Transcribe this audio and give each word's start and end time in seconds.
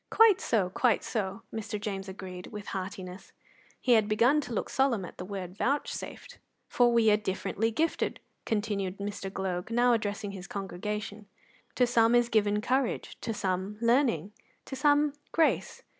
"Quite 0.09 0.41
so, 0.41 0.71
quite 0.71 1.03
so," 1.03 1.43
Mr. 1.53 1.79
James 1.79 2.09
agreed, 2.09 2.47
with 2.47 2.69
heartiness. 2.69 3.33
He 3.79 3.91
had 3.91 4.07
begun 4.09 4.41
to 4.41 4.51
look 4.51 4.67
solemn 4.67 5.05
at 5.05 5.19
the 5.19 5.25
word 5.25 5.55
"vouchsafed." 5.55 6.39
"For 6.67 6.91
we 6.91 7.11
are 7.11 7.17
differently 7.17 7.69
gifted," 7.69 8.19
continued 8.43 8.97
Mr. 8.97 9.31
Gloag, 9.31 9.69
now 9.69 9.93
addressing 9.93 10.31
his 10.31 10.47
congregation. 10.47 11.27
"To 11.75 11.85
some 11.85 12.15
is 12.15 12.29
given 12.29 12.61
courage, 12.61 13.15
to 13.21 13.31
some 13.31 13.77
learning, 13.79 14.31
to 14.65 14.75
some 14.75 15.13
grace. 15.33 15.83